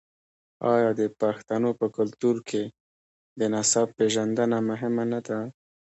[0.73, 2.63] آیا د پښتنو په کلتور کې
[3.39, 5.39] د نسب پیژندنه مهمه نه ده؟